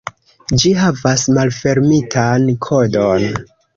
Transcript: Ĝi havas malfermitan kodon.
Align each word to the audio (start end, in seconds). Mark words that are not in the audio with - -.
Ĝi 0.61 0.69
havas 0.83 1.25
malfermitan 1.37 2.49
kodon. 2.69 3.29